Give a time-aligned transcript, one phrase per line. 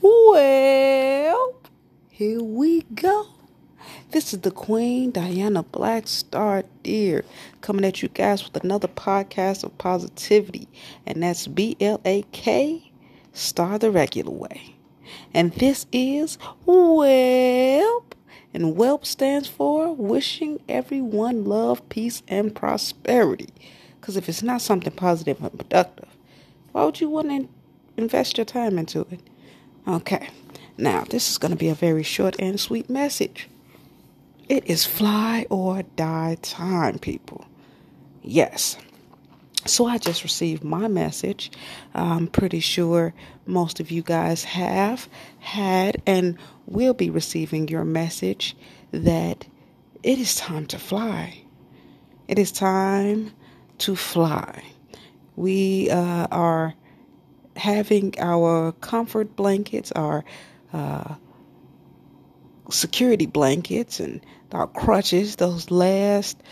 [0.00, 1.54] Well,
[2.10, 3.26] here we go.
[4.10, 7.24] This is the Queen Diana Blakstar Deer
[7.60, 10.68] coming at you guys with another podcast of positivity,
[11.06, 12.92] and that's B L A K
[13.32, 14.74] Star the regular way.
[15.32, 18.14] And this is WELP,
[18.52, 23.50] and WELP stands for Wishing Everyone Love, Peace, and Prosperity.
[24.00, 26.08] Because if it's not something positive and productive,
[26.72, 27.48] why would you want to
[27.96, 29.20] invest your time into it?
[29.86, 30.30] Okay,
[30.78, 33.50] now this is going to be a very short and sweet message.
[34.48, 37.44] It is fly or die time, people.
[38.22, 38.78] Yes.
[39.66, 41.50] So I just received my message.
[41.94, 43.12] I'm pretty sure
[43.46, 45.08] most of you guys have
[45.40, 48.56] had and will be receiving your message
[48.90, 49.46] that
[50.02, 51.42] it is time to fly.
[52.26, 53.32] It is time
[53.78, 54.62] to fly.
[55.36, 56.74] We uh, are
[57.56, 60.24] having our comfort blankets, our
[60.72, 61.14] uh,
[62.70, 66.42] security blankets, and our crutches, those last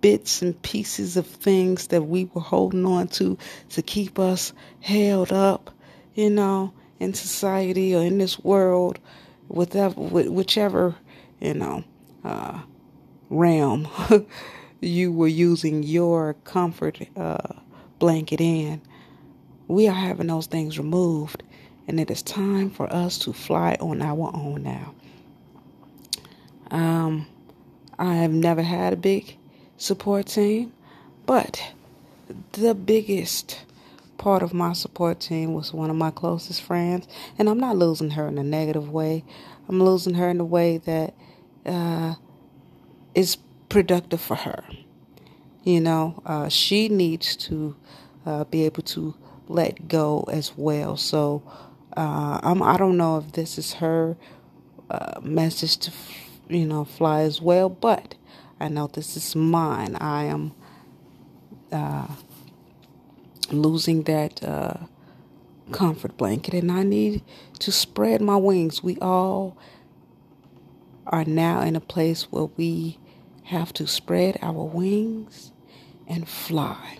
[0.00, 3.38] bits and pieces of things that we were holding on to
[3.70, 5.70] to keep us held up,
[6.14, 8.98] you know, in society or in this world,
[9.48, 10.94] whatever, whichever,
[11.40, 11.84] you know,
[12.24, 12.60] uh,
[13.30, 13.88] realm
[14.80, 17.38] you were using your comfort uh,
[17.98, 18.80] blanket in
[19.70, 21.42] we are having those things removed,
[21.86, 24.94] and it is time for us to fly on our own now.
[26.70, 27.26] Um,
[27.98, 29.36] I have never had a big
[29.76, 30.72] support team,
[31.26, 31.72] but
[32.52, 33.64] the biggest
[34.18, 37.06] part of my support team was one of my closest friends,
[37.38, 39.24] and I'm not losing her in a negative way.
[39.68, 41.14] I'm losing her in a way that
[41.64, 42.14] uh,
[43.14, 43.36] is
[43.68, 44.64] productive for her.
[45.62, 47.76] You know, uh, she needs to
[48.26, 49.14] uh, be able to
[49.50, 50.96] let go as well.
[50.96, 51.42] So
[51.96, 54.16] uh, I'm, I don't know if this is her
[54.88, 55.92] uh, message to,
[56.48, 58.14] you know, fly as well, but
[58.60, 59.96] I know this is mine.
[59.96, 60.52] I am
[61.72, 62.06] uh,
[63.50, 64.74] losing that uh,
[65.72, 67.22] comfort blanket, and I need
[67.58, 68.82] to spread my wings.
[68.82, 69.56] We all
[71.06, 72.98] are now in a place where we
[73.44, 75.52] have to spread our wings
[76.06, 76.98] and fly.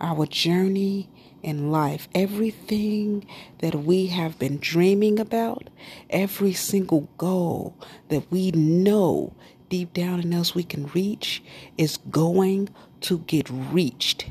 [0.00, 1.10] Our journey
[1.42, 3.26] in life, everything
[3.58, 5.68] that we have been dreaming about,
[6.08, 7.74] every single goal
[8.08, 9.32] that we know
[9.68, 11.42] deep down in us we can reach
[11.78, 12.68] is going
[13.00, 14.26] to get reached.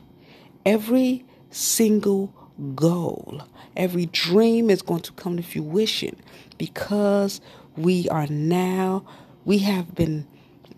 [0.65, 2.33] Every single
[2.75, 3.41] goal,
[3.75, 6.15] every dream is going to come to fruition
[6.57, 7.41] because
[7.75, 9.05] we are now,
[9.45, 10.27] we have been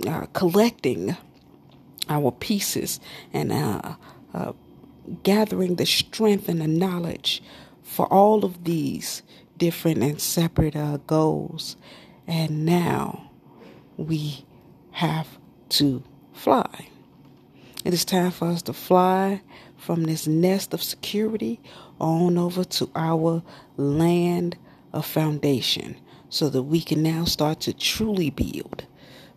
[0.08, 1.18] uh, collecting
[2.08, 3.00] our pieces
[3.34, 3.96] and uh,
[4.34, 4.54] uh,
[5.24, 7.42] gathering the strength and the knowledge
[7.84, 9.22] for all of these
[9.58, 11.76] different and separate uh, goals.
[12.28, 13.32] And now
[13.98, 14.46] we
[14.92, 15.28] have
[15.70, 16.04] to
[16.34, 16.88] fly.
[17.84, 19.42] It is time for us to fly
[19.78, 21.60] from this nest of security
[22.00, 23.42] on over to our
[23.78, 24.58] land
[24.94, 25.96] of foundation
[26.30, 28.86] so that we can now start to truly build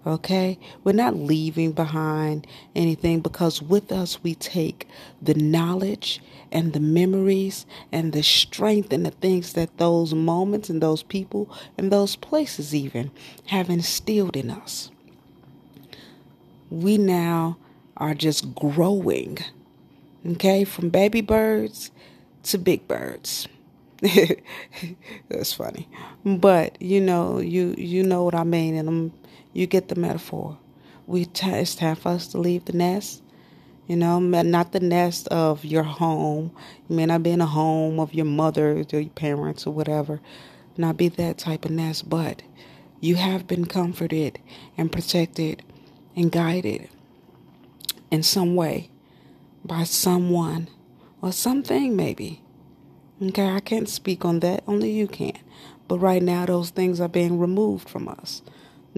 [0.07, 0.59] Okay?
[0.83, 4.87] We're not leaving behind anything because with us we take
[5.21, 6.21] the knowledge
[6.53, 11.51] and the memories and the strength and the things that those moments and those people
[11.77, 13.11] and those places even
[13.47, 14.91] have instilled in us.
[16.71, 17.57] We now
[17.97, 19.39] are just growing,
[20.27, 21.91] okay, from baby birds
[22.45, 23.49] to big birds.
[25.31, 25.89] That's funny,
[26.25, 29.13] but you know, you you know what I mean, and I'm
[29.55, 30.59] you get the metaphor.
[31.07, 33.23] We t- it's time for us to leave the nest.
[33.89, 36.53] You know, not the nest of your home.
[36.89, 40.21] You may not be in a home of your mother or your parents or whatever.
[40.77, 42.43] Not be that type of nest, but
[43.01, 44.41] you have been comforted
[44.79, 45.63] and protected
[46.17, 46.89] and guided
[48.11, 48.91] in some way
[49.65, 50.69] by someone
[51.23, 52.44] or something, maybe.
[53.23, 55.39] Okay, I can't speak on that, only you can.
[55.87, 58.43] But right now, those things are being removed from us.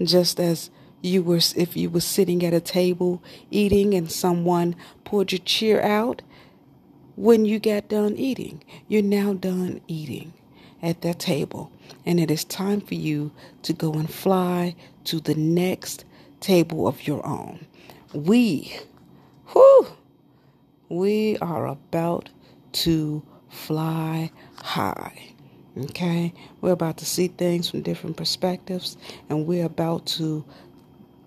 [0.03, 0.69] Just as
[1.01, 5.83] you were if you were sitting at a table eating and someone pulled your chair
[5.83, 6.21] out
[7.15, 10.33] when you got done eating you're now done eating
[10.81, 11.71] at that table.
[12.05, 13.31] And it is time for you
[13.63, 14.75] to go and fly
[15.05, 16.05] to the next
[16.39, 17.65] table of your own.
[18.13, 18.79] We
[19.47, 19.87] whew,
[20.89, 22.29] we are about
[22.73, 25.33] to fly high
[25.77, 26.33] Okay?
[26.61, 28.97] We're about to see things from different perspectives,
[29.29, 30.43] and we're about to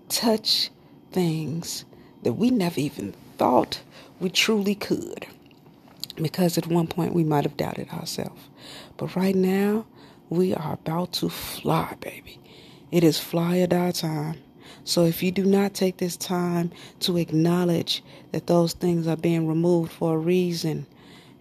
[0.09, 0.69] touch
[1.11, 1.85] things
[2.23, 3.81] that we never even thought
[4.19, 5.25] we truly could.
[6.15, 8.41] Because at one point we might have doubted ourselves.
[8.97, 9.85] But right now,
[10.31, 12.39] We are about to fly, baby.
[12.89, 14.37] It is fly or die time.
[14.85, 16.71] So if you do not take this time
[17.01, 18.01] to acknowledge
[18.31, 20.87] that those things are being removed for a reason,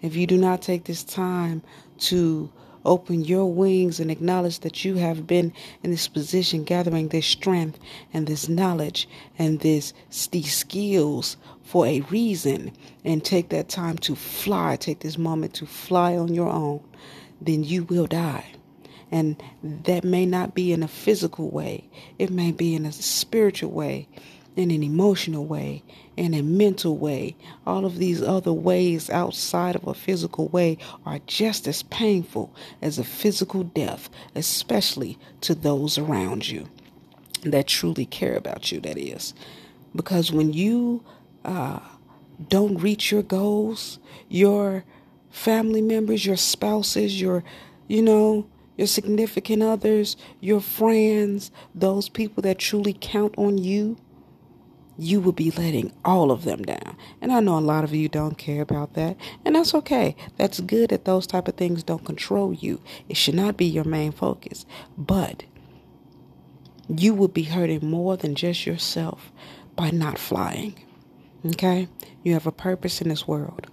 [0.03, 1.63] if you do not take this time
[1.99, 2.51] to
[2.85, 5.53] open your wings and acknowledge that you have been
[5.83, 7.79] in this position gathering this strength
[8.13, 9.07] and this knowledge
[9.39, 9.93] and this
[10.31, 12.73] these skills for a reason
[13.05, 16.81] and take that time to fly take this moment to fly on your own
[17.41, 18.45] then you will die.
[19.11, 21.89] And that may not be in a physical way,
[22.19, 24.07] it may be in a spiritual way,
[24.57, 25.83] in an emotional way,
[26.17, 27.37] in a mental way.
[27.67, 32.99] All of these other ways outside of a physical way are just as painful as
[32.99, 36.69] a physical death, especially to those around you
[37.43, 39.35] that truly care about you, that is.
[39.95, 41.03] Because when you
[41.45, 41.81] uh,
[42.49, 43.99] don't reach your goals,
[44.29, 44.85] your
[45.31, 47.45] family members, your spouses, your,
[47.89, 48.47] you know,
[48.77, 53.97] your significant others, your friends, those people that truly count on you,
[55.01, 56.97] you will be letting all of them down.
[57.23, 60.15] And I know a lot of you don't care about that, and that's okay.
[60.37, 62.81] That's good that those type of things don't control you.
[63.09, 64.67] It should not be your main focus.
[64.99, 65.45] But
[66.89, 69.33] you will be hurting more than just yourself
[69.75, 70.75] by not flying.
[71.47, 71.89] Okay?
[72.23, 73.69] You have a purpose in this world.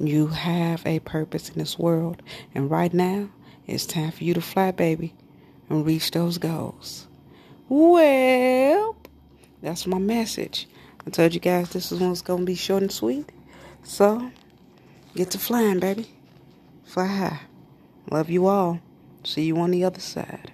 [0.00, 2.20] You have a purpose in this world.
[2.54, 3.28] And right now,
[3.66, 5.14] it's time for you to fly, baby,
[5.68, 7.06] and reach those goals.
[7.68, 8.85] Well,
[9.66, 10.68] that's my message.
[11.04, 13.32] I told you guys this is one's gonna be short and sweet.
[13.82, 14.30] So,
[15.16, 16.06] get to flying, baby.
[16.84, 17.40] Fly high.
[18.08, 18.78] Love you all.
[19.24, 20.52] See you on the other side.